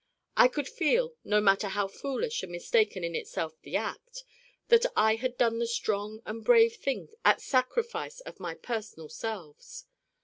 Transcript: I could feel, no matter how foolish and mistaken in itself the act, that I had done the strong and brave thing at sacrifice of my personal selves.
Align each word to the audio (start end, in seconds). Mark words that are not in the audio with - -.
I 0.35 0.47
could 0.47 0.67
feel, 0.67 1.13
no 1.23 1.39
matter 1.39 1.67
how 1.67 1.87
foolish 1.87 2.41
and 2.41 2.51
mistaken 2.51 3.03
in 3.03 3.13
itself 3.15 3.53
the 3.61 3.75
act, 3.75 4.23
that 4.69 4.87
I 4.95 5.13
had 5.17 5.37
done 5.37 5.59
the 5.59 5.67
strong 5.67 6.23
and 6.25 6.43
brave 6.43 6.75
thing 6.77 7.09
at 7.23 7.39
sacrifice 7.39 8.19
of 8.21 8.39
my 8.39 8.55
personal 8.55 9.09
selves. 9.09 9.85